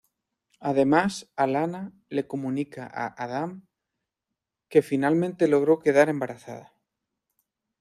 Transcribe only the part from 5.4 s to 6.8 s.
logró quedar embarazada.